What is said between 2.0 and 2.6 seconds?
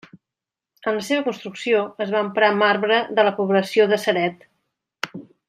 es va emprar